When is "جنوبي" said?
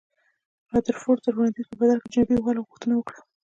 2.13-2.37